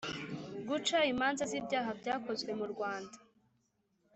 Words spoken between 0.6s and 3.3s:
guca imanza z'ibyaha byakozwe mu rwanda